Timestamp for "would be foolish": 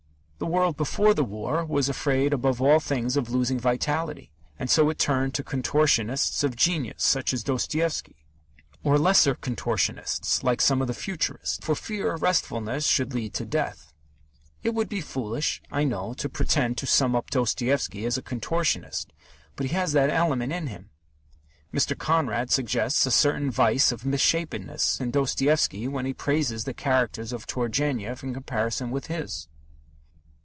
14.73-15.61